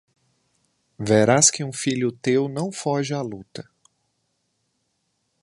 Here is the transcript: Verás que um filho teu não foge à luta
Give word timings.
Verás 0.97 1.51
que 1.51 1.63
um 1.63 1.71
filho 1.71 2.11
teu 2.11 2.49
não 2.49 2.71
foge 2.71 3.13
à 3.13 3.21
luta 3.21 3.69